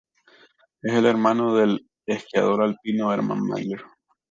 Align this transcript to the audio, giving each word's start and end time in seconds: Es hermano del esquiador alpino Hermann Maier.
Es 0.81 0.93
hermano 0.93 1.55
del 1.55 1.87
esquiador 2.07 2.63
alpino 2.63 3.13
Hermann 3.13 3.45
Maier. 3.47 3.83